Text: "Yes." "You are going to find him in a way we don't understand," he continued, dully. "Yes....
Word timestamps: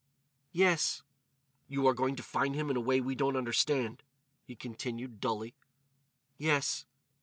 "Yes." 0.51 1.03
"You 1.67 1.85
are 1.85 1.93
going 1.93 2.15
to 2.15 2.23
find 2.23 2.55
him 2.55 2.71
in 2.71 2.75
a 2.75 2.81
way 2.81 2.99
we 2.99 3.13
don't 3.13 3.35
understand," 3.35 4.01
he 4.43 4.55
continued, 4.55 5.19
dully. 5.21 5.53
"Yes.... 6.39 6.85